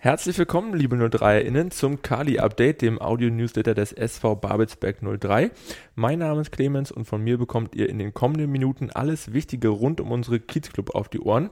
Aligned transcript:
Herzlich 0.00 0.38
willkommen, 0.38 0.74
liebe 0.74 0.94
03erInnen, 0.94 1.72
zum 1.72 2.02
Kali-Update, 2.02 2.82
dem 2.82 3.02
Audio-Newsletter 3.02 3.74
des 3.74 3.92
SV 3.92 4.36
Babelsberg 4.36 4.98
03. 5.02 5.50
Mein 5.96 6.20
Name 6.20 6.40
ist 6.40 6.52
Clemens 6.52 6.92
und 6.92 7.04
von 7.04 7.20
mir 7.20 7.36
bekommt 7.36 7.74
ihr 7.74 7.88
in 7.88 7.98
den 7.98 8.14
kommenden 8.14 8.48
Minuten 8.48 8.90
alles 8.90 9.32
Wichtige 9.32 9.66
rund 9.66 10.00
um 10.00 10.12
unsere 10.12 10.38
Kiezclub 10.38 10.94
auf 10.94 11.08
die 11.08 11.18
Ohren. 11.18 11.50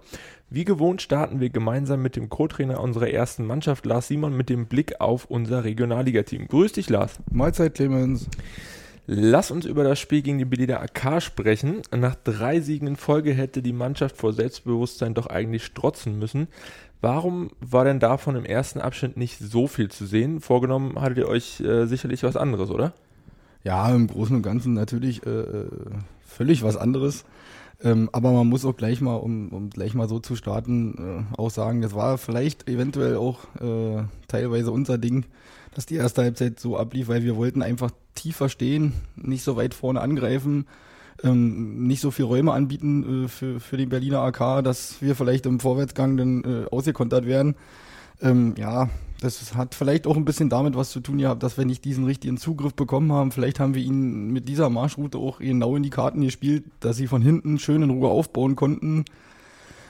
Wie 0.49 0.65
gewohnt 0.65 1.03
starten 1.03 1.41
wir 1.41 1.51
gemeinsam 1.51 2.03
mit 2.03 2.15
dem 2.15 2.29
Co-Trainer 2.29 2.79
unserer 2.79 3.11
ersten 3.11 3.45
Mannschaft, 3.45 3.85
Lars 3.85 4.07
Simon, 4.07 4.37
mit 4.37 4.49
dem 4.49 4.67
Blick 4.67 5.01
auf 5.01 5.25
unser 5.25 5.65
Regionalliga-Team. 5.65 6.47
Grüß 6.47 6.71
dich, 6.71 6.89
Lars. 6.89 7.19
Mahlzeit, 7.33 7.75
Clemens. 7.75 8.29
Lass 9.09 9.53
uns 9.53 9.65
über 9.65 9.85
das 9.85 10.01
Spiel 10.01 10.23
gegen 10.23 10.39
die 10.39 10.45
Berliner 10.45 10.81
AK 10.81 11.23
sprechen. 11.23 11.83
Nach 11.97 12.17
drei 12.17 12.61
Siegen 12.61 12.89
in 12.89 12.97
Folge 12.97 13.33
hätte 13.33 13.63
die 13.63 13.73
Mannschaft 13.73 14.17
vor 14.17 14.33
Selbstbewusstsein 14.33 15.15
doch 15.15 15.29
eigentlich 15.29 15.65
strotzen 15.65 16.19
müssen. 16.19 16.49
Warum 17.01 17.51
war 17.61 17.85
denn 17.85 18.01
davon 18.01 18.35
im 18.35 18.45
ersten 18.45 18.81
Abschnitt 18.81 19.17
nicht 19.17 19.39
so 19.39 19.69
viel 19.69 19.91
zu 19.91 20.07
sehen? 20.07 20.41
Vorgenommen 20.41 21.01
hattet 21.01 21.19
ihr 21.19 21.29
euch 21.29 21.61
äh, 21.61 21.87
sicherlich 21.87 22.25
was 22.25 22.37
anderes, 22.37 22.71
oder? 22.71 22.95
Ja, 23.63 23.95
im 23.95 24.09
Großen 24.09 24.35
und 24.35 24.43
Ganzen 24.43 24.75
natürlich 24.75 25.25
äh, 25.25 25.45
völlig 26.27 26.65
was 26.65 26.77
anderes. 26.77 27.25
Ähm, 27.85 28.09
aber 28.13 28.33
man 28.33 28.49
muss 28.49 28.65
auch 28.65 28.77
gleich 28.77 29.01
mal, 29.01 29.17
um, 29.17 29.51
um 29.51 29.71
gleich 29.71 29.95
mal 29.95 30.09
so 30.09 30.19
zu 30.19 30.35
starten, 30.35 31.27
äh, 31.35 31.41
auch 31.41 31.51
sagen, 31.51 31.83
das 31.83 31.95
war 31.95 32.19
vielleicht 32.19 32.69
eventuell 32.69 33.17
auch 33.17 33.41
äh, 33.61 34.03
teilweise 34.29 34.73
unser 34.73 34.99
Ding, 34.99 35.27
dass 35.77 35.87
die 35.87 35.97
erste 35.97 36.23
Halbzeit 36.23 36.59
so 36.59 36.77
ablief, 36.77 37.09
weil 37.09 37.23
wir 37.23 37.37
wollten 37.37 37.63
einfach 37.63 37.91
tiefer 38.15 38.49
stehen, 38.49 38.95
nicht 39.15 39.45
so 39.45 39.57
weit 39.57 39.75
vorne 39.75 40.01
angreifen 40.01 40.67
ähm, 41.23 41.87
nicht 41.87 42.01
so 42.01 42.11
viel 42.11 42.25
Räume 42.25 42.53
anbieten 42.53 43.25
äh, 43.25 43.29
für, 43.29 43.61
für 43.61 43.77
den 43.77 43.89
Berliner 43.89 44.21
AK, 44.21 44.63
dass 44.65 45.01
wir 45.01 45.15
vielleicht 45.15 45.47
im 45.47 45.61
Vorwärtsgang 45.61 46.17
dann 46.17 46.45
äh, 46.45 46.67
ausgekontert 46.71 47.27
werden. 47.27 47.57
Ähm, 48.21 48.55
ja, 48.57 48.89
das 49.21 49.55
hat 49.55 49.75
vielleicht 49.75 50.07
auch 50.07 50.17
ein 50.17 50.25
bisschen 50.25 50.49
damit 50.49 50.75
was 50.75 50.91
zu 50.91 51.01
tun 51.01 51.19
gehabt, 51.19 51.43
dass 51.43 51.57
wir 51.57 51.65
nicht 51.65 51.85
diesen 51.85 52.05
richtigen 52.05 52.39
Zugriff 52.39 52.75
bekommen 52.75 53.13
haben. 53.13 53.33
Vielleicht 53.33 53.61
haben 53.61 53.75
wir 53.75 53.83
ihnen 53.83 54.33
mit 54.33 54.49
dieser 54.49 54.71
Marschroute 54.71 55.19
auch 55.19 55.39
genau 55.39 55.77
in 55.77 55.83
die 55.83 55.91
Karten 55.91 56.21
gespielt, 56.21 56.65
dass 56.81 56.97
sie 56.97 57.07
von 57.07 57.23
hinten 57.23 57.59
schön 57.59 57.83
in 57.83 57.91
Ruhe 57.91 58.09
aufbauen 58.09 58.57
konnten, 58.57 59.05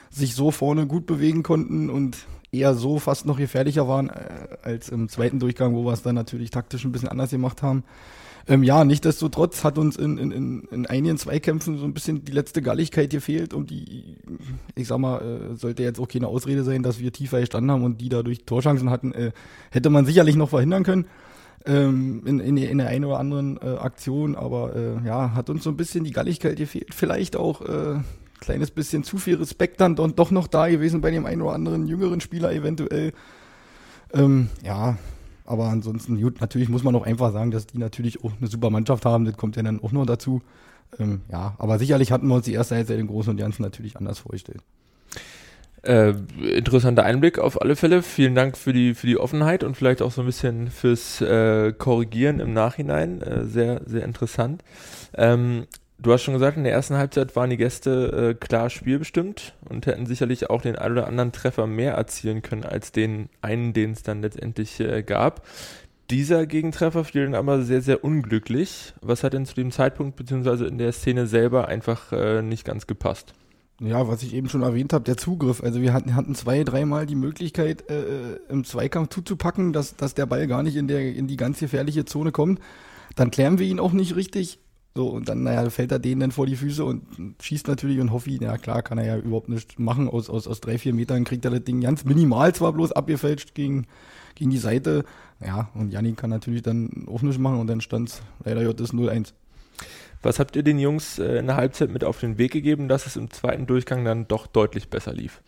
sich 0.09 0.35
so 0.35 0.51
vorne 0.51 0.87
gut 0.87 1.05
bewegen 1.05 1.43
konnten 1.43 1.89
und 1.89 2.17
eher 2.57 2.73
so 2.73 2.99
fast 2.99 3.25
noch 3.25 3.37
gefährlicher 3.37 3.87
waren 3.87 4.09
äh, 4.09 4.57
als 4.63 4.89
im 4.89 5.09
zweiten 5.09 5.39
Durchgang, 5.39 5.75
wo 5.75 5.85
wir 5.85 5.93
es 5.93 6.01
dann 6.01 6.15
natürlich 6.15 6.51
taktisch 6.51 6.85
ein 6.85 6.91
bisschen 6.91 7.09
anders 7.09 7.31
gemacht 7.31 7.61
haben. 7.61 7.83
Ähm, 8.49 8.63
ja, 8.63 8.85
nichtsdestotrotz 8.85 9.63
hat 9.63 9.77
uns 9.77 9.97
in, 9.97 10.17
in, 10.17 10.31
in, 10.31 10.61
in 10.71 10.85
einigen 10.85 11.17
Zweikämpfen 11.17 11.77
so 11.77 11.83
ein 11.83 11.93
bisschen 11.93 12.23
die 12.23 12.31
letzte 12.31 12.61
Galligkeit 12.61 13.09
gefehlt 13.09 13.53
und 13.53 13.69
die, 13.69 14.15
ich 14.75 14.87
sag 14.87 14.99
mal, 14.99 15.19
äh, 15.19 15.55
sollte 15.55 15.83
jetzt 15.83 15.99
auch 15.99 16.07
keine 16.07 16.27
Ausrede 16.27 16.63
sein, 16.63 16.81
dass 16.81 16.99
wir 16.99 17.11
tiefer 17.11 17.41
gestanden 17.41 17.71
haben 17.71 17.83
und 17.83 17.99
die 17.99 18.07
dadurch 18.07 18.45
Torchancen 18.45 18.89
hatten, 18.89 19.11
äh, 19.11 19.31
hätte 19.71 19.89
man 19.89 20.05
sicherlich 20.05 20.37
noch 20.37 20.49
verhindern 20.49 20.83
können 20.83 21.07
ähm, 21.67 22.23
in, 22.25 22.39
in, 22.39 22.57
in 22.57 22.77
der 22.77 22.87
einen 22.87 23.05
oder 23.05 23.19
anderen 23.19 23.59
äh, 23.61 23.75
Aktion, 23.77 24.35
aber 24.35 24.75
äh, 24.75 25.05
ja, 25.05 25.33
hat 25.33 25.49
uns 25.49 25.63
so 25.63 25.69
ein 25.69 25.77
bisschen 25.77 26.03
die 26.03 26.11
Galligkeit 26.11 26.55
gefehlt. 26.55 26.93
Vielleicht 26.93 27.35
auch 27.35 27.61
äh, 27.61 27.99
kleines 28.39 28.71
bisschen 28.71 29.03
zu 29.03 29.17
viel 29.17 29.35
Respekt 29.35 29.81
dann 29.81 29.95
doch 29.95 30.31
noch 30.31 30.47
da 30.47 30.67
gewesen 30.67 31.01
bei 31.01 31.11
dem 31.11 31.25
einen 31.25 31.41
oder 31.41 31.53
anderen 31.53 31.87
jüngeren 31.87 32.21
Spieler 32.21 32.51
eventuell. 32.53 33.13
Ähm, 34.13 34.49
ja, 34.63 34.97
aber 35.45 35.69
ansonsten, 35.69 36.21
gut, 36.21 36.41
natürlich 36.41 36.69
muss 36.69 36.83
man 36.83 36.95
auch 36.95 37.05
einfach 37.05 37.31
sagen, 37.31 37.51
dass 37.51 37.67
die 37.67 37.77
natürlich 37.77 38.23
auch 38.23 38.31
eine 38.39 38.47
super 38.49 38.69
Mannschaft 38.69 39.05
haben. 39.05 39.25
Das 39.25 39.37
kommt 39.37 39.55
ja 39.55 39.63
dann 39.63 39.81
auch 39.81 39.91
noch 39.91 40.05
dazu. 40.05 40.41
Ähm, 40.99 41.21
ja, 41.31 41.55
aber 41.57 41.79
sicherlich 41.79 42.11
hatten 42.11 42.27
wir 42.27 42.35
uns 42.35 42.45
die 42.45 42.53
erste 42.53 42.75
Halbzeit 42.75 42.99
im 42.99 43.07
Großen 43.07 43.31
und 43.31 43.37
Ganzen 43.37 43.61
natürlich 43.61 43.97
anders 43.97 44.19
vorgestellt. 44.19 44.61
Äh, 45.83 46.15
interessanter 46.53 47.03
Einblick 47.03 47.39
auf 47.39 47.61
alle 47.61 47.75
Fälle. 47.75 48.01
Vielen 48.01 48.35
Dank 48.35 48.57
für 48.57 48.73
die, 48.73 48.93
für 48.93 49.07
die 49.07 49.17
Offenheit 49.17 49.63
und 49.63 49.77
vielleicht 49.77 50.01
auch 50.01 50.11
so 50.11 50.21
ein 50.21 50.25
bisschen 50.25 50.69
fürs 50.69 51.21
äh, 51.21 51.71
Korrigieren 51.71 52.39
im 52.41 52.51
Nachhinein. 52.51 53.21
Äh, 53.21 53.45
sehr, 53.45 53.81
sehr 53.85 54.03
interessant. 54.03 54.63
Ähm, 55.13 55.65
Du 55.99 56.13
hast 56.13 56.21
schon 56.21 56.35
gesagt, 56.35 56.57
in 56.57 56.63
der 56.63 56.73
ersten 56.73 56.95
Halbzeit 56.95 57.35
waren 57.35 57.49
die 57.49 57.57
Gäste 57.57 58.29
äh, 58.29 58.33
klar 58.35 58.69
spielbestimmt 58.69 59.55
und 59.67 59.87
hätten 59.87 60.05
sicherlich 60.05 60.49
auch 60.49 60.61
den 60.61 60.75
ein 60.75 60.91
oder 60.91 61.07
anderen 61.07 61.31
Treffer 61.31 61.65
mehr 61.65 61.93
erzielen 61.93 62.43
können 62.43 62.65
als 62.65 62.91
den 62.91 63.29
einen, 63.41 63.73
den 63.73 63.91
es 63.93 64.03
dann 64.03 64.21
letztendlich 64.21 64.79
äh, 64.79 65.01
gab. 65.01 65.41
Dieser 66.11 66.45
Gegentreffer 66.45 67.03
fiel 67.03 67.25
dann 67.25 67.35
aber 67.35 67.63
sehr, 67.63 67.81
sehr 67.81 68.03
unglücklich. 68.03 68.93
Was 69.01 69.23
hat 69.23 69.33
denn 69.33 69.47
zu 69.47 69.55
dem 69.55 69.71
Zeitpunkt 69.71 70.15
beziehungsweise 70.15 70.67
in 70.67 70.77
der 70.77 70.91
Szene 70.91 71.25
selber 71.25 71.67
einfach 71.67 72.11
äh, 72.11 72.43
nicht 72.43 72.63
ganz 72.63 72.85
gepasst? 72.85 73.33
Ja, 73.81 74.07
was 74.07 74.21
ich 74.21 74.35
eben 74.35 74.49
schon 74.49 74.61
erwähnt 74.61 74.93
habe, 74.93 75.03
der 75.03 75.17
Zugriff. 75.17 75.63
Also 75.63 75.81
wir 75.81 75.93
hatten, 75.93 76.15
hatten 76.15 76.35
zwei, 76.35 76.63
dreimal 76.63 77.07
die 77.07 77.15
Möglichkeit, 77.15 77.89
äh, 77.89 78.35
im 78.49 78.63
Zweikampf 78.63 79.09
zuzupacken, 79.09 79.73
dass, 79.73 79.95
dass 79.95 80.13
der 80.13 80.27
Ball 80.27 80.45
gar 80.45 80.61
nicht 80.61 80.75
in, 80.75 80.87
der, 80.87 81.13
in 81.13 81.27
die 81.27 81.37
ganz 81.37 81.59
gefährliche 81.59 82.05
Zone 82.05 82.31
kommt. 82.31 82.59
Dann 83.15 83.31
klären 83.31 83.57
wir 83.57 83.65
ihn 83.65 83.79
auch 83.79 83.93
nicht 83.93 84.15
richtig 84.15 84.59
so, 84.97 85.09
und 85.09 85.29
dann, 85.29 85.43
naja, 85.43 85.69
fällt 85.69 85.91
er 85.91 85.99
denen 85.99 86.21
dann 86.21 86.31
vor 86.31 86.47
die 86.47 86.55
Füße 86.55 86.83
und 86.83 87.03
schießt 87.39 87.67
natürlich 87.67 87.99
und 87.99 88.11
Hoffi, 88.11 88.39
ja 88.41 88.57
klar, 88.57 88.81
kann 88.81 88.97
er 88.97 89.05
ja 89.05 89.17
überhaupt 89.17 89.47
nicht 89.47 89.77
machen. 89.77 90.09
Aus, 90.09 90.27
aus, 90.27 90.47
aus 90.47 90.59
drei, 90.59 90.79
vier 90.79 90.91
Metern 90.91 91.23
kriegt 91.23 91.45
er 91.45 91.51
das 91.51 91.63
Ding 91.65 91.81
ganz 91.81 92.03
minimal 92.03 92.55
zwar 92.55 92.73
bloß 92.73 92.93
abgefälscht 92.93 93.53
gegen, 93.53 93.85
gegen 94.33 94.49
die 94.49 94.57
Seite. 94.57 95.05
Ja, 95.39 95.69
und 95.75 95.91
Janni 95.91 96.13
kann 96.13 96.31
natürlich 96.31 96.63
dann 96.63 97.05
auch 97.07 97.21
nicht 97.21 97.37
machen 97.37 97.59
und 97.59 97.67
dann 97.67 97.79
stand 97.79 98.09
es 98.09 98.21
leider 98.43 98.63
J 98.63 98.75
0-1. 98.75 99.33
Was 100.23 100.39
habt 100.39 100.55
ihr 100.55 100.63
den 100.63 100.79
Jungs 100.79 101.19
äh, 101.19 101.37
in 101.37 101.45
der 101.45 101.57
Halbzeit 101.57 101.91
mit 101.91 102.03
auf 102.03 102.19
den 102.19 102.39
Weg 102.39 102.53
gegeben, 102.53 102.87
dass 102.87 103.05
es 103.05 103.17
im 103.17 103.29
zweiten 103.29 103.67
Durchgang 103.67 104.03
dann 104.03 104.27
doch 104.27 104.47
deutlich 104.47 104.89
besser 104.89 105.13
lief? 105.13 105.43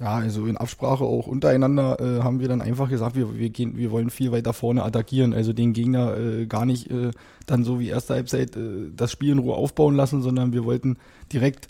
Ja, 0.00 0.14
also 0.14 0.46
in 0.46 0.56
Absprache 0.56 1.02
auch 1.02 1.26
untereinander 1.26 1.98
äh, 2.00 2.22
haben 2.22 2.38
wir 2.38 2.46
dann 2.46 2.62
einfach 2.62 2.88
gesagt, 2.88 3.16
wir, 3.16 3.36
wir, 3.36 3.50
gehen, 3.50 3.76
wir 3.76 3.90
wollen 3.90 4.10
viel 4.10 4.30
weiter 4.30 4.52
vorne 4.52 4.84
attackieren, 4.84 5.34
also 5.34 5.52
den 5.52 5.72
Gegner 5.72 6.16
äh, 6.16 6.46
gar 6.46 6.66
nicht 6.66 6.88
äh, 6.90 7.10
dann 7.46 7.64
so 7.64 7.80
wie 7.80 7.88
erste 7.88 8.14
Halbzeit 8.14 8.56
äh, 8.56 8.90
das 8.94 9.10
Spiel 9.10 9.32
in 9.32 9.38
Ruhe 9.38 9.56
aufbauen 9.56 9.96
lassen, 9.96 10.22
sondern 10.22 10.52
wir 10.52 10.64
wollten 10.64 10.98
direkt 11.32 11.66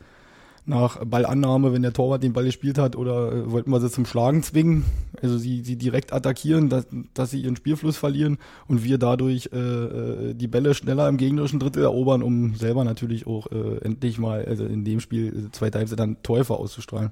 nach 0.67 1.03
Ballannahme, 1.03 1.73
wenn 1.73 1.81
der 1.81 1.95
Torwart 1.95 2.23
den 2.23 2.35
Ball 2.35 2.45
gespielt 2.45 2.77
hat, 2.77 2.97
oder 2.97 3.33
äh, 3.33 3.51
wollten 3.51 3.71
wir 3.71 3.81
sie 3.81 3.91
zum 3.91 4.05
Schlagen 4.05 4.43
zwingen, 4.43 4.85
also 5.23 5.39
sie, 5.39 5.63
sie 5.63 5.77
direkt 5.77 6.13
attackieren, 6.13 6.69
dass, 6.69 6.87
dass 7.15 7.31
sie 7.31 7.41
ihren 7.41 7.57
Spielfluss 7.57 7.97
verlieren 7.97 8.37
und 8.67 8.85
wir 8.85 8.99
dadurch 8.99 9.49
äh, 9.55 9.59
äh, 9.59 10.35
die 10.35 10.49
Bälle 10.49 10.75
schneller 10.75 11.09
im 11.09 11.17
gegnerischen 11.17 11.61
Drittel 11.61 11.83
erobern, 11.83 12.23
um 12.23 12.55
selber 12.57 12.85
natürlich 12.85 13.27
auch 13.27 13.51
äh, 13.51 13.79
endlich 13.83 14.19
mal, 14.19 14.45
also 14.45 14.67
in 14.67 14.85
dem 14.85 15.01
Spiel, 15.01 15.47
äh, 15.47 15.53
zweite 15.53 15.79
Halbzeit 15.79 15.99
dann 15.99 16.23
Täufer 16.23 16.59
auszustrahlen. 16.59 17.11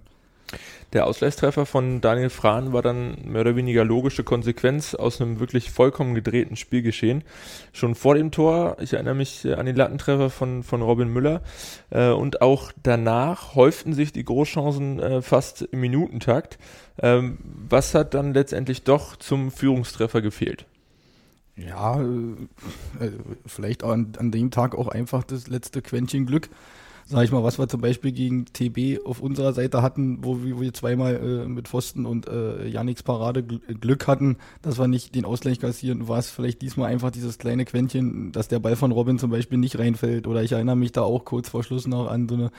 Der 0.92 1.06
Ausgleichstreffer 1.06 1.66
von 1.66 2.00
Daniel 2.00 2.30
Frahn 2.30 2.72
war 2.72 2.80
dann 2.80 3.16
mehr 3.24 3.40
oder 3.40 3.56
weniger 3.56 3.84
logische 3.84 4.24
Konsequenz 4.24 4.94
aus 4.94 5.20
einem 5.20 5.40
wirklich 5.40 5.70
vollkommen 5.70 6.14
gedrehten 6.14 6.56
Spielgeschehen. 6.56 7.24
Schon 7.72 7.94
vor 7.94 8.14
dem 8.14 8.30
Tor, 8.30 8.76
ich 8.80 8.92
erinnere 8.92 9.14
mich 9.14 9.44
äh, 9.44 9.54
an 9.54 9.66
den 9.66 9.76
Lattentreffer 9.76 10.30
von, 10.30 10.62
von 10.62 10.82
Robin 10.82 11.12
Müller, 11.12 11.42
äh, 11.90 12.10
und 12.10 12.40
auch 12.40 12.72
danach 12.82 13.54
häuften 13.54 13.94
sich 13.94 14.12
die 14.12 14.24
Großchancen 14.24 15.00
äh, 15.00 15.22
fast 15.22 15.62
im 15.62 15.80
Minutentakt. 15.80 16.58
Ähm, 17.02 17.38
was 17.68 17.94
hat 17.94 18.14
dann 18.14 18.32
letztendlich 18.32 18.84
doch 18.84 19.16
zum 19.16 19.50
Führungstreffer 19.50 20.22
gefehlt? 20.22 20.66
Ja, 21.56 22.00
äh, 22.00 23.10
vielleicht 23.46 23.82
an, 23.82 24.12
an 24.18 24.30
dem 24.30 24.50
Tag 24.50 24.74
auch 24.74 24.88
einfach 24.88 25.24
das 25.24 25.48
letzte 25.48 25.82
Quäntchen 25.82 26.26
Glück 26.26 26.48
sag 27.08 27.24
ich 27.24 27.30
mal, 27.30 27.44
was 27.44 27.58
wir 27.58 27.68
zum 27.68 27.80
Beispiel 27.80 28.10
gegen 28.10 28.46
TB 28.46 29.06
auf 29.06 29.20
unserer 29.20 29.52
Seite 29.52 29.80
hatten, 29.80 30.18
wo 30.22 30.42
wir, 30.42 30.56
wo 30.56 30.60
wir 30.60 30.74
zweimal 30.74 31.14
äh, 31.14 31.48
mit 31.48 31.68
Pfosten 31.68 32.04
und 32.04 32.26
äh, 32.26 32.66
Janiks 32.66 33.04
Parade 33.04 33.44
Glück 33.44 34.08
hatten, 34.08 34.36
dass 34.60 34.78
wir 34.78 34.88
nicht 34.88 35.14
den 35.14 35.24
Ausgleich 35.24 35.60
kassieren, 35.60 36.08
war 36.08 36.18
es 36.18 36.30
vielleicht 36.30 36.62
diesmal 36.62 36.90
einfach 36.90 37.12
dieses 37.12 37.38
kleine 37.38 37.64
Quäntchen, 37.64 38.32
dass 38.32 38.48
der 38.48 38.58
Ball 38.58 38.74
von 38.74 38.90
Robin 38.90 39.20
zum 39.20 39.30
Beispiel 39.30 39.58
nicht 39.58 39.78
reinfällt. 39.78 40.26
Oder 40.26 40.42
ich 40.42 40.52
erinnere 40.52 40.76
mich 40.76 40.90
da 40.92 41.02
auch 41.02 41.24
kurz 41.24 41.48
vor 41.48 41.62
Schluss 41.62 41.86
noch 41.86 42.10
an 42.10 42.28
so 42.28 42.34
eine 42.34 42.50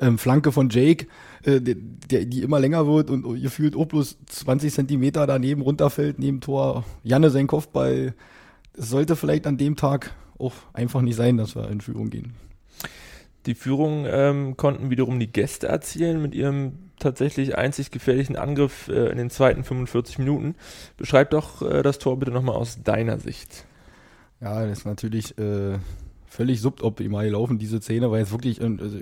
ähm, 0.00 0.18
Flanke 0.18 0.52
von 0.52 0.68
Jake, 0.68 1.06
äh, 1.44 1.60
der, 1.60 2.26
die 2.26 2.42
immer 2.42 2.60
länger 2.60 2.86
wird 2.86 3.08
und 3.08 3.38
ihr 3.38 3.50
fühlt 3.50 3.74
auch 3.74 3.86
bloß 3.86 4.18
20 4.26 4.72
Zentimeter 4.72 5.26
daneben 5.26 5.62
runterfällt, 5.62 6.18
neben 6.18 6.42
Tor. 6.42 6.84
Janne 7.04 7.30
sein 7.30 7.46
Kopfball. 7.46 8.14
Es 8.74 8.90
sollte 8.90 9.16
vielleicht 9.16 9.46
an 9.46 9.56
dem 9.56 9.76
Tag 9.76 10.14
auch 10.38 10.52
einfach 10.74 11.00
nicht 11.00 11.16
sein, 11.16 11.38
dass 11.38 11.56
wir 11.56 11.70
in 11.70 11.80
Führung 11.80 12.10
gehen. 12.10 12.34
Die 13.48 13.54
Führung 13.54 14.04
ähm, 14.06 14.58
konnten 14.58 14.90
wiederum 14.90 15.18
die 15.18 15.32
Gäste 15.32 15.68
erzielen 15.68 16.20
mit 16.20 16.34
ihrem 16.34 16.90
tatsächlich 16.98 17.56
einzig 17.56 17.90
gefährlichen 17.90 18.36
Angriff 18.36 18.88
äh, 18.88 19.08
in 19.10 19.16
den 19.16 19.30
zweiten 19.30 19.64
45 19.64 20.18
Minuten. 20.18 20.54
Beschreib 20.98 21.30
doch 21.30 21.62
äh, 21.62 21.82
das 21.82 21.98
Tor 21.98 22.18
bitte 22.18 22.30
nochmal 22.30 22.56
aus 22.56 22.82
deiner 22.82 23.18
Sicht. 23.18 23.64
Ja, 24.42 24.66
das 24.66 24.80
ist 24.80 24.84
natürlich 24.84 25.38
äh, 25.38 25.78
völlig 26.26 26.60
suboptimal 26.60 27.24
gelaufen, 27.24 27.58
diese 27.58 27.80
Szene, 27.80 28.10
weil 28.10 28.22
es 28.22 28.32
wirklich, 28.32 28.60
äh, 28.60 28.64
also, 28.64 28.98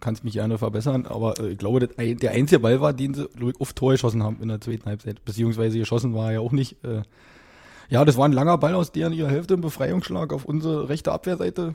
kannst 0.00 0.24
mich 0.24 0.32
gerne 0.32 0.56
verbessern, 0.56 1.04
aber 1.04 1.38
äh, 1.38 1.50
ich 1.50 1.58
glaube, 1.58 1.80
das, 1.80 1.90
der 1.94 2.30
einzige 2.30 2.60
Ball 2.60 2.80
war, 2.80 2.94
den 2.94 3.12
sie 3.12 3.28
auf 3.58 3.74
Tor 3.74 3.92
geschossen 3.92 4.22
haben 4.22 4.38
in 4.40 4.48
der 4.48 4.62
zweiten 4.62 4.86
Halbzeit, 4.86 5.22
beziehungsweise 5.22 5.78
geschossen 5.78 6.14
war 6.14 6.32
ja 6.32 6.40
auch 6.40 6.52
nicht. 6.52 6.82
Äh, 6.82 7.02
ja, 7.90 8.06
das 8.06 8.16
war 8.16 8.24
ein 8.24 8.32
langer 8.32 8.56
Ball 8.56 8.74
aus 8.74 8.90
deren 8.90 9.12
ihrer 9.12 9.28
Hälfte, 9.28 9.52
ein 9.52 9.60
Befreiungsschlag 9.60 10.32
auf 10.32 10.46
unsere 10.46 10.88
rechte 10.88 11.12
Abwehrseite. 11.12 11.74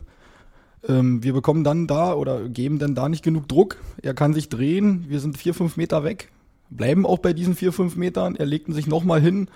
Ähm, 0.88 1.24
wir 1.24 1.34
bekommen 1.34 1.64
dann 1.64 1.88
da 1.88 2.14
oder 2.14 2.48
geben 2.50 2.80
dann 2.80 2.96
da 2.96 3.10
nicht 3.10 3.24
genug 3.24 3.48
Druck. 3.48 3.78
Er 4.02 4.14
kann 4.14 4.34
sich 4.34 4.50
drehen. 4.50 5.06
Wir 5.08 5.20
sind 5.20 5.38
vier, 5.38 5.54
fünf 5.54 5.78
Meter 5.78 6.04
weg. 6.04 6.30
bleiben 6.70 7.06
auch 7.06 7.20
bei 7.20 7.34
diesen 7.34 7.56
vier, 7.56 7.72
fünf 7.72 7.96
Metern. 7.96 8.36
Er 8.36 8.46
legten 8.46 8.74
sich 8.74 8.88
nochmal 8.88 9.22
hin, 9.22 9.50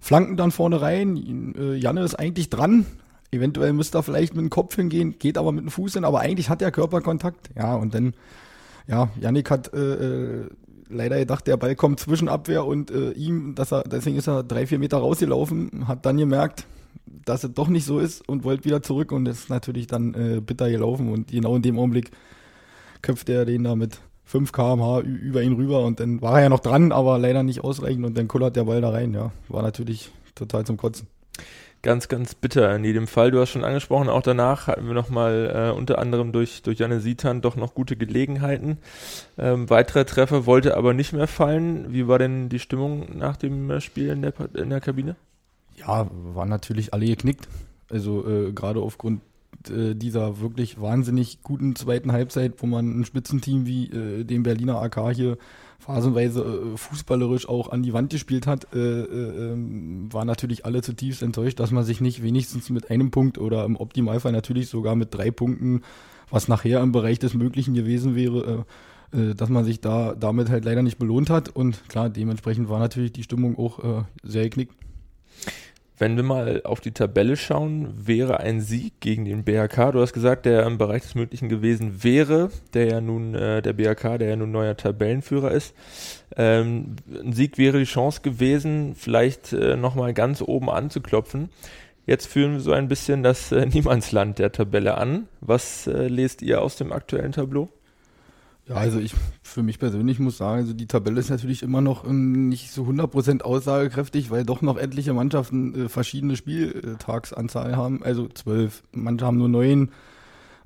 flanken 0.00 0.36
dann 0.36 0.50
vorne 0.50 0.80
rein. 0.80 1.54
Äh, 1.56 1.74
Janne 1.76 2.02
ist 2.02 2.16
eigentlich 2.16 2.50
dran. 2.50 2.86
Eventuell 3.30 3.72
müsste 3.72 3.98
er 3.98 4.02
vielleicht 4.02 4.34
mit 4.34 4.42
dem 4.42 4.50
Kopf 4.50 4.76
hingehen, 4.76 5.16
geht 5.18 5.38
aber 5.38 5.50
mit 5.52 5.64
dem 5.64 5.70
Fuß 5.70 5.94
hin, 5.94 6.04
aber 6.04 6.20
eigentlich 6.20 6.48
hat 6.48 6.62
er 6.62 6.70
Körperkontakt. 6.70 7.50
Ja, 7.56 7.74
und 7.74 7.94
dann, 7.94 8.14
ja, 8.86 9.08
Yannick 9.20 9.50
hat 9.50 9.72
äh, 9.74 9.78
äh 9.78 10.48
leider 10.88 11.18
gedacht, 11.18 11.46
der 11.46 11.56
Ball 11.56 11.74
kommt 11.74 12.00
zwischen 12.00 12.28
Abwehr 12.28 12.64
und 12.64 12.90
äh, 12.90 13.10
ihm, 13.12 13.54
dass 13.54 13.72
er, 13.72 13.82
deswegen 13.82 14.16
ist 14.16 14.28
er 14.28 14.42
drei, 14.42 14.66
vier 14.66 14.78
Meter 14.78 14.98
rausgelaufen, 14.98 15.88
hat 15.88 16.06
dann 16.06 16.16
gemerkt, 16.16 16.66
dass 17.06 17.44
es 17.44 17.52
doch 17.54 17.68
nicht 17.68 17.84
so 17.84 17.98
ist 17.98 18.26
und 18.28 18.44
wollte 18.44 18.64
wieder 18.64 18.82
zurück 18.82 19.12
und 19.12 19.26
ist 19.26 19.50
natürlich 19.50 19.86
dann 19.86 20.14
äh, 20.14 20.40
bitter 20.40 20.70
gelaufen 20.70 21.10
und 21.10 21.28
genau 21.28 21.56
in 21.56 21.62
dem 21.62 21.78
Augenblick 21.78 22.10
köpft 23.02 23.28
er 23.28 23.44
den 23.44 23.64
da 23.64 23.74
mit 23.74 24.00
5 24.24 24.52
km/h 24.52 25.00
über 25.00 25.42
ihn 25.42 25.52
rüber 25.52 25.84
und 25.84 26.00
dann 26.00 26.22
war 26.22 26.36
er 26.36 26.44
ja 26.44 26.48
noch 26.48 26.60
dran, 26.60 26.92
aber 26.92 27.18
leider 27.18 27.42
nicht 27.42 27.62
ausreichend 27.62 28.04
und 28.04 28.16
dann 28.16 28.28
kullert 28.28 28.56
der 28.56 28.64
Ball 28.64 28.80
da 28.80 28.90
rein. 28.90 29.12
Ja, 29.12 29.32
war 29.48 29.62
natürlich 29.62 30.10
total 30.34 30.64
zum 30.64 30.76
Kotzen. 30.76 31.06
Ganz, 31.82 32.08
ganz 32.08 32.34
bitter 32.34 32.74
in 32.74 32.82
jedem 32.82 33.06
Fall. 33.06 33.30
Du 33.30 33.40
hast 33.40 33.50
schon 33.50 33.62
angesprochen, 33.62 34.08
auch 34.08 34.22
danach 34.22 34.68
hatten 34.68 34.86
wir 34.86 34.94
nochmal 34.94 35.70
äh, 35.74 35.76
unter 35.76 35.98
anderem 35.98 36.32
durch, 36.32 36.62
durch 36.62 36.78
Janne 36.78 37.00
Sitan 37.00 37.42
doch 37.42 37.56
noch 37.56 37.74
gute 37.74 37.94
Gelegenheiten. 37.94 38.78
Ähm, 39.36 39.68
weitere 39.68 40.06
Treffer 40.06 40.46
wollte 40.46 40.78
aber 40.78 40.94
nicht 40.94 41.12
mehr 41.12 41.26
fallen. 41.26 41.92
Wie 41.92 42.08
war 42.08 42.18
denn 42.18 42.48
die 42.48 42.58
Stimmung 42.58 43.18
nach 43.18 43.36
dem 43.36 43.70
äh, 43.70 43.82
Spiel 43.82 44.08
in 44.08 44.22
der, 44.22 44.32
in 44.54 44.70
der 44.70 44.80
Kabine? 44.80 45.16
Ja, 45.76 46.08
waren 46.10 46.48
natürlich 46.48 46.92
alle 46.94 47.06
geknickt. 47.06 47.48
Also 47.90 48.26
äh, 48.26 48.52
gerade 48.52 48.80
aufgrund 48.80 49.20
äh, 49.68 49.94
dieser 49.94 50.40
wirklich 50.40 50.80
wahnsinnig 50.80 51.42
guten 51.42 51.76
zweiten 51.76 52.12
Halbzeit, 52.12 52.54
wo 52.58 52.66
man 52.66 53.00
ein 53.00 53.04
Spitzenteam 53.04 53.66
wie 53.66 53.86
äh, 53.86 54.24
den 54.24 54.42
Berliner 54.42 54.80
AK 54.80 55.14
hier 55.14 55.38
phasenweise 55.78 56.42
äh, 56.42 56.76
fußballerisch 56.76 57.48
auch 57.48 57.70
an 57.70 57.82
die 57.82 57.92
Wand 57.92 58.10
gespielt 58.10 58.46
hat, 58.46 58.72
äh, 58.74 58.78
äh, 58.78 59.52
ähm, 59.52 60.12
war 60.12 60.24
natürlich 60.24 60.64
alle 60.64 60.82
zutiefst 60.82 61.22
enttäuscht, 61.22 61.60
dass 61.60 61.70
man 61.70 61.84
sich 61.84 62.00
nicht 62.00 62.22
wenigstens 62.22 62.70
mit 62.70 62.90
einem 62.90 63.10
Punkt 63.10 63.38
oder 63.38 63.64
im 63.64 63.76
Optimalfall 63.76 64.32
natürlich 64.32 64.68
sogar 64.68 64.96
mit 64.96 65.14
drei 65.14 65.30
Punkten, 65.30 65.82
was 66.30 66.48
nachher 66.48 66.80
im 66.80 66.92
Bereich 66.92 67.18
des 67.18 67.34
Möglichen 67.34 67.74
gewesen 67.74 68.14
wäre, 68.14 68.64
äh, 69.12 69.30
äh, 69.30 69.34
dass 69.34 69.50
man 69.50 69.64
sich 69.64 69.80
da 69.80 70.14
damit 70.14 70.48
halt 70.48 70.64
leider 70.64 70.82
nicht 70.82 70.98
belohnt 70.98 71.30
hat. 71.30 71.50
Und 71.50 71.86
klar, 71.88 72.08
dementsprechend 72.08 72.68
war 72.68 72.78
natürlich 72.78 73.12
die 73.12 73.22
Stimmung 73.22 73.58
auch 73.58 73.78
äh, 73.84 74.04
sehr 74.22 74.44
geknickt. 74.44 74.74
Wenn 75.96 76.16
wir 76.16 76.24
mal 76.24 76.62
auf 76.64 76.80
die 76.80 76.90
Tabelle 76.90 77.36
schauen, 77.36 77.94
wäre 78.06 78.40
ein 78.40 78.60
Sieg 78.60 78.94
gegen 78.98 79.24
den 79.24 79.44
BHK, 79.44 79.92
du 79.92 80.00
hast 80.00 80.12
gesagt, 80.12 80.44
der 80.44 80.66
im 80.66 80.76
Bereich 80.76 81.02
des 81.02 81.14
Möglichen 81.14 81.48
gewesen 81.48 82.02
wäre, 82.02 82.50
der 82.72 82.86
ja 82.86 83.00
nun, 83.00 83.36
äh, 83.36 83.62
der 83.62 83.74
BHK, 83.74 84.18
der 84.18 84.30
ja 84.30 84.36
nun 84.36 84.50
neuer 84.50 84.76
Tabellenführer 84.76 85.52
ist. 85.52 85.72
Ähm, 86.36 86.96
ein 87.08 87.32
Sieg 87.32 87.58
wäre 87.58 87.78
die 87.78 87.84
Chance 87.84 88.22
gewesen, 88.22 88.96
vielleicht 88.96 89.52
äh, 89.52 89.76
nochmal 89.76 90.14
ganz 90.14 90.42
oben 90.42 90.68
anzuklopfen. 90.68 91.50
Jetzt 92.06 92.26
führen 92.26 92.54
wir 92.54 92.60
so 92.60 92.72
ein 92.72 92.88
bisschen 92.88 93.22
das 93.22 93.52
äh, 93.52 93.64
Niemandsland 93.72 94.40
der 94.40 94.50
Tabelle 94.50 94.98
an. 94.98 95.28
Was 95.40 95.86
äh, 95.86 96.08
lest 96.08 96.42
ihr 96.42 96.60
aus 96.60 96.74
dem 96.74 96.92
aktuellen 96.92 97.30
Tableau? 97.30 97.68
Ja, 98.66 98.76
also 98.76 98.98
ich 98.98 99.14
für 99.42 99.62
mich 99.62 99.78
persönlich 99.78 100.18
muss 100.18 100.38
sagen, 100.38 100.62
also 100.62 100.72
die 100.72 100.86
Tabelle 100.86 101.20
ist 101.20 101.28
natürlich 101.28 101.62
immer 101.62 101.82
noch 101.82 102.04
ähm, 102.06 102.48
nicht 102.48 102.70
so 102.72 102.84
100% 102.84 103.42
aussagekräftig, 103.42 104.30
weil 104.30 104.44
doch 104.44 104.62
noch 104.62 104.78
etliche 104.78 105.12
Mannschaften 105.12 105.84
äh, 105.84 105.88
verschiedene 105.88 106.34
Spieltagsanzahl 106.36 107.76
haben. 107.76 108.02
Also 108.02 108.28
zwölf, 108.28 108.82
manche 108.92 109.26
haben 109.26 109.36
nur 109.36 109.50
neun. 109.50 109.90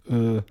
Äh, 0.08 0.42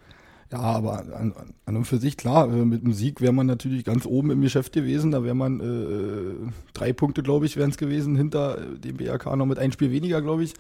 ja, 0.51 0.59
aber 0.59 0.99
an, 0.99 1.33
an, 1.65 1.75
und 1.75 1.85
für 1.85 1.97
sich 1.97 2.17
klar, 2.17 2.47
äh, 2.47 2.65
mit 2.65 2.83
dem 2.83 2.93
Sieg 2.93 3.21
wäre 3.21 3.33
man 3.33 3.47
natürlich 3.47 3.85
ganz 3.85 4.05
oben 4.05 4.31
im 4.31 4.41
Geschäft 4.41 4.73
gewesen. 4.73 5.11
Da 5.11 5.23
wäre 5.23 5.35
man 5.35 5.59
äh, 5.61 6.51
drei 6.73 6.91
Punkte, 6.91 7.23
glaube 7.23 7.45
ich, 7.45 7.55
wären 7.55 7.69
es 7.69 7.77
gewesen, 7.77 8.17
hinter 8.17 8.57
äh, 8.57 8.77
dem 8.77 8.97
BRK 8.97 9.35
noch 9.37 9.45
mit 9.45 9.59
ein 9.59 9.71
Spiel 9.71 9.91
weniger, 9.91 10.21
glaube 10.21 10.43
ich. 10.43 10.53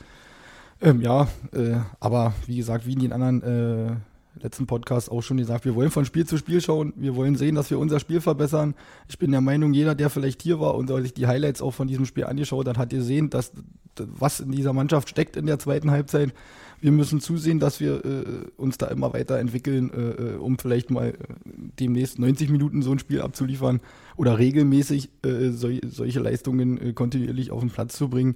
Ähm, 0.81 1.01
ja, 1.01 1.27
äh, 1.53 1.77
aber 1.99 2.33
wie 2.45 2.57
gesagt, 2.57 2.85
wie 2.85 2.93
in 2.93 2.99
den 2.99 3.13
anderen 3.13 3.43
äh, 3.43 3.95
letzten 4.41 4.67
Podcast 4.67 5.11
auch 5.11 5.21
schon 5.21 5.37
gesagt, 5.37 5.65
wir 5.65 5.75
wollen 5.75 5.91
von 5.91 6.05
Spiel 6.05 6.25
zu 6.25 6.37
Spiel 6.37 6.61
schauen, 6.61 6.93
wir 6.95 7.15
wollen 7.15 7.35
sehen, 7.35 7.55
dass 7.55 7.69
wir 7.69 7.79
unser 7.79 7.99
Spiel 7.99 8.21
verbessern. 8.21 8.75
Ich 9.07 9.17
bin 9.17 9.31
der 9.31 9.41
Meinung, 9.41 9.73
jeder, 9.73 9.95
der 9.95 10.09
vielleicht 10.09 10.41
hier 10.41 10.59
war 10.59 10.75
und 10.75 10.87
sich 10.87 11.13
die 11.13 11.27
Highlights 11.27 11.61
auch 11.61 11.71
von 11.71 11.87
diesem 11.87 12.05
Spiel 12.05 12.25
angeschaut 12.25 12.67
hat, 12.67 12.77
hat 12.77 12.89
gesehen, 12.89 13.29
dass 13.29 13.51
was 13.99 14.39
in 14.39 14.51
dieser 14.51 14.73
Mannschaft 14.73 15.09
steckt 15.09 15.35
in 15.35 15.45
der 15.45 15.59
zweiten 15.59 15.91
Halbzeit. 15.91 16.33
Wir 16.79 16.91
müssen 16.91 17.19
zusehen, 17.19 17.59
dass 17.59 17.79
wir 17.79 18.05
äh, 18.05 18.23
uns 18.57 18.77
da 18.77 18.87
immer 18.87 19.11
weiterentwickeln, 19.13 19.91
äh, 19.91 20.35
äh 20.35 20.35
um 20.35 20.59
vielleicht 20.59 20.91
mal 20.91 21.09
äh, 21.09 21.13
demnächst 21.79 22.19
90 22.19 22.49
Minuten 22.49 22.83
so 22.83 22.91
ein 22.91 22.99
Spiel 22.99 23.21
abzuliefern 23.21 23.81
oder 24.15 24.37
regelmäßig 24.37 25.09
äh, 25.25 25.49
sol 25.49 25.79
solche 25.87 26.19
Leistungen 26.19 26.79
äh, 26.79 26.93
kontinuierlich 26.93 27.51
auf 27.51 27.61
den 27.61 27.71
Platz 27.71 27.97
zu 27.97 28.09
bringen. 28.09 28.35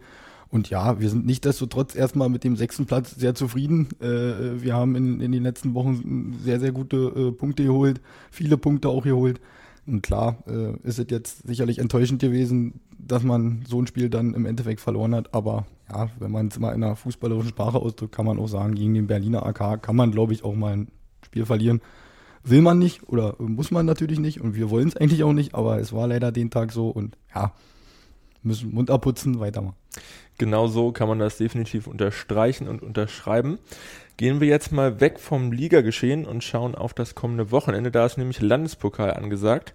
Und 0.52 0.70
ja, 0.70 1.00
wir 1.00 1.10
sind 1.10 1.26
nicht 1.26 1.46
desto 1.46 1.66
trotz 1.66 1.96
erstmal 1.96 2.28
mit 2.28 2.44
dem 2.44 2.58
sechsten 2.58 2.86
Platz 2.86 3.16
sehr 3.16 3.34
zufrieden. 3.34 3.88
Äh, 4.02 4.62
wir 4.62 4.74
haben 4.74 4.96
in, 4.96 5.22
in 5.22 5.32
den 5.32 5.44
letzten 5.44 5.74
Wochen 5.74 6.38
sehr, 6.44 6.60
sehr 6.60 6.74
gute 6.74 6.98
äh, 6.98 7.32
Punkte 7.32 7.64
geholt, 7.64 8.02
viele 8.32 8.58
Punkte 8.58 8.90
auch 8.90 9.04
geholt. 9.04 9.40
Und 9.88 10.04
klar, 10.04 10.44
äh, 10.48 10.74
ist 10.86 11.00
es 11.00 11.08
jetzt 11.10 11.48
sicherlich 11.48 11.80
enttäuschend 11.80 12.22
gewesen, 12.22 12.82
dass 13.00 13.24
man 13.24 13.64
so 13.68 13.82
ein 13.82 13.88
Spiel 13.88 14.10
dann 14.10 14.34
im 14.34 14.46
Endeffekt 14.46 14.82
verloren 14.82 15.16
hat. 15.16 15.34
Aber 15.34 15.66
ja, 15.90 16.10
wenn 16.20 16.32
man 16.32 16.50
es 16.50 16.60
mal 16.60 16.74
in 16.74 16.84
einer 16.84 16.98
fußballerischen 16.98 17.52
Sprache 17.52 17.80
ausdrückt, 17.80 18.14
kann 18.14 18.26
man 18.26 18.38
auch 18.38 18.48
sagen, 18.48 18.76
gegen 18.76 18.94
den 18.94 19.08
Berliner 19.08 19.46
AK 19.46 19.82
kann 19.82 19.96
man, 19.96 20.12
glaube 20.12 20.34
ich, 20.34 20.44
auch 20.44 20.54
mal 20.54 20.74
ein 20.74 20.88
Spiel 21.26 21.46
verlieren. 21.46 21.80
Will 22.44 22.62
man 22.62 22.78
nicht 22.78 23.08
oder 23.08 23.36
muss 23.38 23.72
man 23.72 23.86
natürlich 23.86 24.20
nicht 24.20 24.42
und 24.42 24.56
wir 24.56 24.70
wollen 24.70 24.90
es 24.90 24.98
eigentlich 24.98 25.24
auch 25.24 25.34
nicht, 25.34 25.56
aber 25.56 25.80
es 25.80 25.94
war 25.94 26.08
leider 26.08 26.32
den 26.32 26.50
Tag 26.50 26.72
so 26.72 26.90
und 26.90 27.16
ja, 27.34 27.54
müssen 28.44 28.74
Mund 28.74 28.90
abputzen, 28.90 29.40
weitermachen. 29.40 29.76
Genau 30.38 30.68
so 30.68 30.92
kann 30.92 31.08
man 31.08 31.20
das 31.20 31.38
definitiv 31.38 31.88
unterstreichen 31.88 32.68
und 32.68 32.82
unterschreiben. 32.82 33.60
Gehen 34.22 34.40
wir 34.40 34.48
jetzt 34.48 34.72
mal 34.72 35.00
weg 35.00 35.20
vom 35.20 35.52
Ligageschehen 35.52 36.28
und 36.28 36.44
schauen 36.44 36.76
auf 36.76 36.94
das 36.94 37.16
kommende 37.16 37.50
Wochenende. 37.50 37.90
Da 37.90 38.06
ist 38.06 38.20
nämlich 38.20 38.40
Landespokal 38.40 39.16
angesagt. 39.16 39.74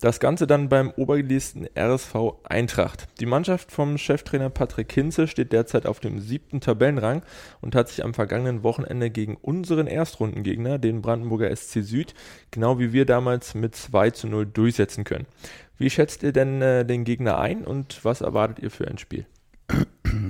Das 0.00 0.20
Ganze 0.20 0.46
dann 0.46 0.68
beim 0.68 0.90
obergelisten 0.90 1.66
RSV 1.74 2.34
Eintracht. 2.44 3.08
Die 3.20 3.24
Mannschaft 3.24 3.72
vom 3.72 3.96
Cheftrainer 3.96 4.50
Patrick 4.50 4.92
Hinze 4.92 5.26
steht 5.28 5.50
derzeit 5.50 5.86
auf 5.86 5.98
dem 5.98 6.20
siebten 6.20 6.60
Tabellenrang 6.60 7.22
und 7.62 7.74
hat 7.74 7.88
sich 7.88 8.04
am 8.04 8.12
vergangenen 8.12 8.62
Wochenende 8.62 9.08
gegen 9.08 9.36
unseren 9.36 9.86
Erstrundengegner, 9.86 10.78
den 10.78 11.00
Brandenburger 11.00 11.56
SC 11.56 11.82
Süd, 11.82 12.12
genau 12.50 12.78
wie 12.78 12.92
wir 12.92 13.06
damals 13.06 13.54
mit 13.54 13.74
2 13.74 14.10
zu 14.10 14.26
0 14.26 14.44
durchsetzen 14.44 15.04
können. 15.04 15.24
Wie 15.78 15.88
schätzt 15.88 16.22
ihr 16.22 16.34
denn 16.34 16.60
äh, 16.60 16.84
den 16.84 17.04
Gegner 17.04 17.38
ein 17.38 17.64
und 17.64 18.04
was 18.04 18.20
erwartet 18.20 18.58
ihr 18.58 18.70
für 18.70 18.86
ein 18.88 18.98
Spiel? 18.98 19.24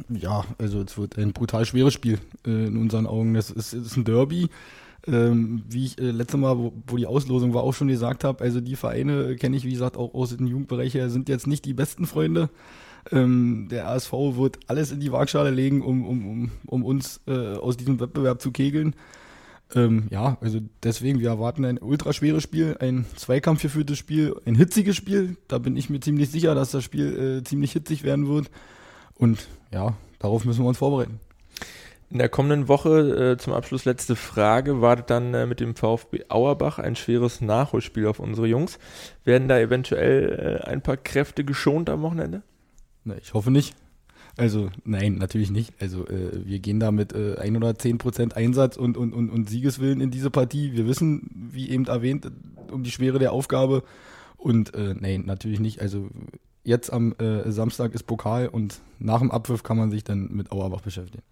Ja, 0.09 0.45
also 0.59 0.83
es 0.83 0.97
wird 0.99 1.19
ein 1.19 1.33
brutal 1.33 1.65
schweres 1.65 1.95
Spiel 1.95 2.19
äh, 2.47 2.67
in 2.67 2.77
unseren 2.77 3.07
Augen. 3.07 3.35
Das 3.35 3.51
ist, 3.51 3.73
ist 3.73 3.97
ein 3.97 4.05
Derby. 4.05 4.49
Ähm, 5.09 5.63
wie 5.69 5.85
ich 5.85 5.99
äh, 5.99 6.11
letztes 6.11 6.41
Mal, 6.41 6.59
wo, 6.59 6.73
wo, 6.87 6.97
die 6.97 7.07
Auslosung 7.07 7.55
war, 7.55 7.63
auch 7.63 7.75
schon 7.75 7.87
gesagt 7.87 8.25
habe, 8.25 8.43
also 8.43 8.61
die 8.61 8.75
Vereine 8.75 9.37
kenne 9.37 9.57
ich, 9.57 9.65
wie 9.65 9.73
gesagt, 9.73 9.97
auch 9.97 10.15
aus 10.15 10.37
dem 10.37 10.49
Jugendbereich 10.49 10.95
her, 10.95 11.11
sind 11.11 11.29
jetzt 11.29 11.47
nicht 11.47 11.65
die 11.65 11.75
besten 11.75 12.07
Freunde. 12.07 12.51
Ähm, 13.13 13.69
der 13.71 13.89
ASV 13.89 14.13
wird 14.13 14.59
alles 14.67 14.91
in 14.91 14.99
die 14.99 15.13
Waagschale 15.13 15.51
legen, 15.51 15.83
um, 15.83 16.05
um, 16.05 16.27
um, 16.29 16.51
um 16.67 16.85
uns 16.85 17.21
äh, 17.29 17.55
aus 17.55 17.77
diesem 17.77 18.01
Wettbewerb 18.01 18.41
zu 18.43 18.51
kegeln. 18.51 18.97
Ähm, 19.75 20.05
ja, 20.11 20.39
also 20.41 20.61
deswegen, 20.83 21.21
wir 21.21 21.29
erwarten 21.29 21.65
ein 21.65 21.79
ultra 21.79 22.13
schweres 22.13 22.43
Spiel, 22.43 22.77
ein 22.79 23.05
zweikampfgeführtes 23.17 23.99
Spiel, 23.99 24.35
ein 24.45 24.55
hitziges 24.55 24.97
Spiel. 24.97 25.37
Da 25.49 25.59
bin 25.59 25.77
ich 25.77 25.91
mir 25.91 26.01
ziemlich 26.01 26.31
sicher, 26.31 26.55
dass 26.55 26.71
das 26.71 26.85
Spiel 26.85 27.41
äh, 27.41 27.45
ziemlich 27.45 27.73
hitzig 27.73 28.05
werden 28.05 28.29
wird. 28.29 28.51
Und 29.19 29.49
ja, 29.73 29.95
darauf 30.19 30.45
müssen 30.45 30.65
wir 30.65 30.69
uns 30.69 30.79
vorbereiten. 30.79 31.21
In 32.09 32.19
der 32.19 32.29
kommenden 32.29 32.69
Woche 32.69 33.33
äh, 33.33 33.37
zum 33.37 33.53
Abschluss 33.53 33.85
letzte 33.85 34.15
Frage 34.15 34.81
wartet 34.81 35.11
dann 35.11 35.35
äh, 35.35 35.45
mit 35.45 35.59
dem 35.59 35.75
VfB 35.75 36.25
Auerbach 36.29 36.79
ein 36.79 36.95
schweres 36.95 37.41
Nachholspiel 37.41 38.07
auf 38.07 38.21
unsere 38.21 38.47
Jungs. 38.47 38.79
Werden 39.25 39.49
da 39.49 39.59
eventuell 39.59 40.61
äh, 40.63 40.69
ein 40.69 40.83
paar 40.83 40.97
Kräfte 40.97 41.43
geschont 41.45 41.91
am 41.91 42.03
Wochenende? 42.03 42.43
Na, 43.05 43.17
ich 43.21 43.35
hoffe 43.35 43.51
nicht. 43.51 43.75
Also 44.37 44.71
nein, 44.85 45.15
natürlich 45.15 45.51
nicht. 45.51 45.73
Also 45.81 46.07
äh, 46.07 46.45
wir 46.45 46.61
gehen 46.61 46.79
da 46.79 46.93
mit 46.93 47.13
äh, 47.13 47.37
1 47.39 47.57
oder 47.57 47.75
10 47.75 47.99
Prozent 47.99 48.37
Einsatz 48.37 48.77
und, 48.77 48.97
und, 48.97 49.13
und, 49.13 49.29
und 49.31 49.49
Siegeswillen 49.49 50.01
in 50.01 50.13
diese 50.13 50.31
Partie. 50.31 50.75
Wir 50.75 50.87
wissen, 50.87 51.29
wie 51.51 51.71
eben 51.71 51.87
erwähnt, 51.87 52.31
um 52.71 52.85
die 52.85 52.91
Schwere 52.93 53.19
der 53.19 53.33
Aufgabe. 53.33 53.83
Und 54.37 54.75
äh, 54.75 54.95
nein, 54.97 55.25
natürlich 55.27 55.59
nicht. 55.59 55.81
Also 55.81 56.09
jetzt 56.67 56.93
am 56.93 57.15
äh, 57.19 57.51
Samstag 57.51 57.95
ist 57.95 58.03
Pokal 58.03 58.49
und 58.49 58.81
nach 58.99 59.21
dem 59.21 59.31
Abwurf 59.31 59.63
kann 59.63 59.77
man 59.77 59.91
sich 59.91 60.05
dann 60.05 60.29
mit 60.33 60.51
Auerbach 60.51 60.81
beschäftigen. 60.81 61.23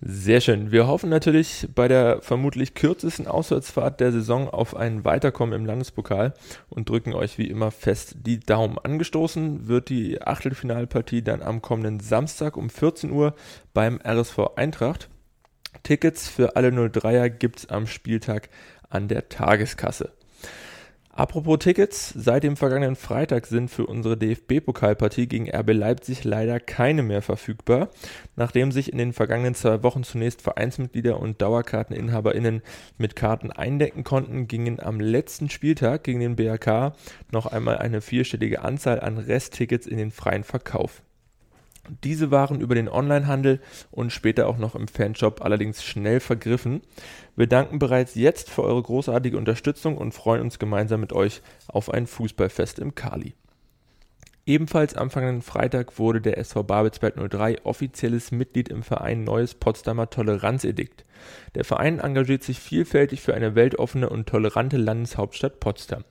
Sehr 0.00 0.40
schön. 0.40 0.72
Wir 0.72 0.86
hoffen 0.86 1.08
natürlich 1.10 1.68
bei 1.74 1.86
der 1.86 2.20
vermutlich 2.22 2.74
kürzesten 2.74 3.26
Auswärtsfahrt 3.26 4.00
der 4.00 4.10
Saison 4.10 4.48
auf 4.48 4.74
ein 4.74 5.04
Weiterkommen 5.04 5.58
im 5.58 5.64
Landespokal 5.64 6.34
und 6.68 6.88
drücken 6.88 7.14
euch 7.14 7.38
wie 7.38 7.48
immer 7.48 7.70
fest 7.70 8.16
die 8.26 8.40
Daumen. 8.40 8.78
Angestoßen 8.78 9.68
wird 9.68 9.90
die 9.90 10.20
Achtelfinalpartie 10.20 11.22
dann 11.22 11.42
am 11.42 11.62
kommenden 11.62 12.00
Samstag 12.00 12.56
um 12.56 12.68
14 12.68 13.12
Uhr 13.12 13.34
beim 13.72 14.00
RSV 14.04 14.56
Eintracht. 14.56 15.08
Tickets 15.84 16.28
für 16.28 16.56
alle 16.56 16.70
03er 16.70 17.28
gibt 17.28 17.60
es 17.60 17.68
am 17.68 17.86
Spieltag 17.86 18.48
an 18.88 19.06
der 19.06 19.28
Tageskasse. 19.28 20.10
Apropos 21.12 21.58
Tickets, 21.58 22.14
seit 22.16 22.44
dem 22.44 22.56
vergangenen 22.56 22.94
Freitag 22.94 23.46
sind 23.46 23.68
für 23.68 23.84
unsere 23.84 24.16
DFB-Pokalpartie 24.16 25.26
gegen 25.26 25.50
RB 25.50 25.72
Leipzig 25.72 26.22
leider 26.22 26.60
keine 26.60 27.02
mehr 27.02 27.20
verfügbar. 27.20 27.90
Nachdem 28.36 28.70
sich 28.70 28.92
in 28.92 28.98
den 28.98 29.12
vergangenen 29.12 29.56
zwei 29.56 29.82
Wochen 29.82 30.04
zunächst 30.04 30.40
Vereinsmitglieder 30.40 31.18
und 31.18 31.42
DauerkarteninhaberInnen 31.42 32.62
mit 32.96 33.16
Karten 33.16 33.50
eindecken 33.50 34.04
konnten, 34.04 34.46
gingen 34.46 34.78
am 34.78 35.00
letzten 35.00 35.50
Spieltag 35.50 36.04
gegen 36.04 36.20
den 36.20 36.36
BRK 36.36 36.92
noch 37.32 37.46
einmal 37.46 37.78
eine 37.78 38.02
vierstellige 38.02 38.62
Anzahl 38.62 39.00
an 39.00 39.18
Resttickets 39.18 39.88
in 39.88 39.98
den 39.98 40.12
freien 40.12 40.44
Verkauf. 40.44 41.02
Diese 42.04 42.30
waren 42.30 42.60
über 42.60 42.74
den 42.74 42.88
Onlinehandel 42.88 43.60
und 43.90 44.12
später 44.12 44.46
auch 44.46 44.58
noch 44.58 44.74
im 44.74 44.86
Fanshop 44.86 45.42
allerdings 45.42 45.82
schnell 45.82 46.20
vergriffen. 46.20 46.82
Wir 47.36 47.46
danken 47.46 47.78
bereits 47.78 48.14
jetzt 48.14 48.50
für 48.50 48.62
eure 48.62 48.82
großartige 48.82 49.36
Unterstützung 49.36 49.96
und 49.96 50.12
freuen 50.12 50.42
uns 50.42 50.58
gemeinsam 50.58 51.00
mit 51.00 51.12
euch 51.12 51.42
auf 51.68 51.90
ein 51.90 52.06
Fußballfest 52.06 52.78
im 52.78 52.94
Kali. 52.94 53.34
Ebenfalls 54.46 54.96
am 54.96 55.10
vergangenen 55.10 55.42
Freitag 55.42 55.98
wurde 55.98 56.20
der 56.20 56.38
SV 56.38 56.64
Babelsberg 56.64 57.14
03 57.30 57.64
offizielles 57.64 58.32
Mitglied 58.32 58.68
im 58.68 58.82
Verein 58.82 59.22
Neues 59.22 59.54
Potsdamer 59.54 60.10
Toleranzedikt. 60.10 61.04
Der 61.54 61.64
Verein 61.64 61.98
engagiert 62.00 62.42
sich 62.42 62.58
vielfältig 62.58 63.20
für 63.20 63.34
eine 63.34 63.54
weltoffene 63.54 64.08
und 64.08 64.28
tolerante 64.28 64.76
Landeshauptstadt 64.76 65.60
Potsdam. 65.60 66.04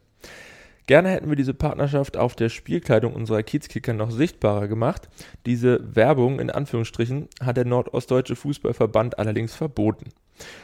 Gerne 0.90 1.10
hätten 1.10 1.30
wir 1.30 1.36
diese 1.36 1.54
Partnerschaft 1.54 2.18
auf 2.18 2.36
der 2.36 2.50
Spielkleidung 2.50 3.14
unserer 3.14 3.44
Kiezkicker 3.44 3.94
noch 3.94 4.10
sichtbarer 4.10 4.68
gemacht. 4.68 5.08
Diese 5.46 5.96
Werbung 5.96 6.40
in 6.40 6.50
Anführungsstrichen 6.50 7.28
hat 7.40 7.58
der 7.58 7.66
Nordostdeutsche 7.66 8.36
Fußballverband 8.36 9.20
allerdings 9.20 9.54
verboten. 9.54 10.10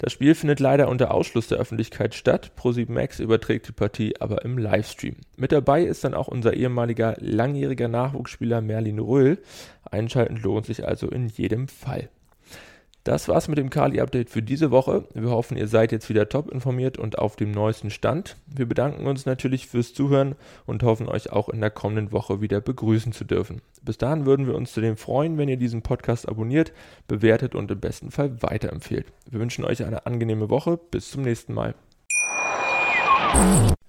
Das 0.00 0.14
Spiel 0.14 0.34
findet 0.34 0.60
leider 0.60 0.88
unter 0.88 1.12
Ausschluss 1.12 1.48
der 1.48 1.58
Öffentlichkeit 1.58 2.14
statt. 2.14 2.52
Pro7 2.58 2.90
Max 2.90 3.20
überträgt 3.20 3.68
die 3.68 3.72
Partie 3.72 4.18
aber 4.18 4.46
im 4.46 4.56
Livestream. 4.56 5.16
Mit 5.36 5.52
dabei 5.52 5.82
ist 5.82 6.04
dann 6.04 6.14
auch 6.14 6.26
unser 6.26 6.54
ehemaliger 6.54 7.16
langjähriger 7.18 7.86
Nachwuchsspieler 7.86 8.62
Merlin 8.62 8.98
Röhl. 8.98 9.42
Einschalten 9.84 10.36
lohnt 10.36 10.64
sich 10.64 10.88
also 10.88 11.08
in 11.08 11.26
jedem 11.28 11.68
Fall. 11.68 12.08
Das 13.10 13.26
war's 13.26 13.48
mit 13.48 13.58
dem 13.58 13.70
Kali-Update 13.70 14.30
für 14.30 14.40
diese 14.40 14.70
Woche. 14.70 15.04
Wir 15.14 15.30
hoffen, 15.30 15.56
ihr 15.56 15.66
seid 15.66 15.90
jetzt 15.90 16.08
wieder 16.08 16.28
top 16.28 16.48
informiert 16.48 16.96
und 16.96 17.18
auf 17.18 17.34
dem 17.34 17.50
neuesten 17.50 17.90
Stand. 17.90 18.36
Wir 18.46 18.66
bedanken 18.66 19.08
uns 19.08 19.26
natürlich 19.26 19.66
fürs 19.66 19.92
Zuhören 19.92 20.36
und 20.64 20.84
hoffen, 20.84 21.08
euch 21.08 21.32
auch 21.32 21.48
in 21.48 21.60
der 21.60 21.72
kommenden 21.72 22.12
Woche 22.12 22.40
wieder 22.40 22.60
begrüßen 22.60 23.10
zu 23.10 23.24
dürfen. 23.24 23.62
Bis 23.82 23.98
dahin 23.98 24.26
würden 24.26 24.46
wir 24.46 24.54
uns 24.54 24.72
zudem 24.72 24.96
freuen, 24.96 25.38
wenn 25.38 25.48
ihr 25.48 25.56
diesen 25.56 25.82
Podcast 25.82 26.28
abonniert, 26.28 26.72
bewertet 27.08 27.56
und 27.56 27.72
im 27.72 27.80
besten 27.80 28.12
Fall 28.12 28.40
weiterempfehlt. 28.44 29.06
Wir 29.28 29.40
wünschen 29.40 29.64
euch 29.64 29.84
eine 29.84 30.06
angenehme 30.06 30.48
Woche. 30.48 30.78
Bis 30.92 31.10
zum 31.10 31.22
nächsten 31.22 31.52
Mal. 31.52 31.74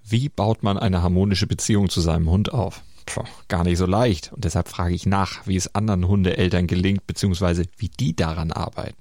Wie 0.04 0.30
baut 0.30 0.64
man 0.64 0.80
eine 0.80 1.04
harmonische 1.04 1.46
Beziehung 1.46 1.90
zu 1.90 2.02
seinem 2.02 2.28
Hund 2.28 2.52
auf? 2.54 2.82
Puh, 3.06 3.24
gar 3.48 3.64
nicht 3.64 3.78
so 3.78 3.86
leicht. 3.86 4.32
Und 4.34 4.46
deshalb 4.46 4.68
frage 4.68 4.96
ich 4.96 5.06
nach, 5.06 5.46
wie 5.46 5.56
es 5.56 5.76
anderen 5.76 6.08
Hundeeltern 6.08 6.66
gelingt, 6.66 7.06
beziehungsweise 7.06 7.66
wie 7.78 7.90
die 7.90 8.16
daran 8.16 8.52
arbeiten. 8.52 9.01